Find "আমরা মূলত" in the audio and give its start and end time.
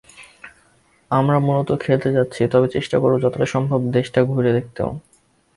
1.11-1.69